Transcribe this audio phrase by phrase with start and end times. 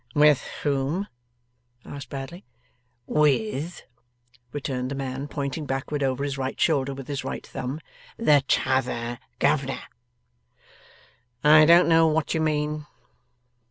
[0.15, 1.05] 'With whom?'
[1.85, 2.43] asked Bradley.
[3.05, 3.83] 'With,'
[4.51, 7.79] returned the man, pointing backward over his right shoulder with his right thumb,
[8.17, 9.83] 'the T'other Governor?'
[11.43, 12.87] 'I don't know what you mean.